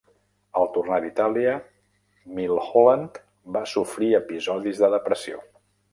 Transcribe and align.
Al 0.59 0.69
tornar 0.77 0.97
d'Itàlia, 1.03 1.51
Milholland 2.39 3.21
va 3.59 3.65
sofrir 3.75 4.11
episodis 4.21 4.83
de 4.85 4.91
depressió. 4.99 5.45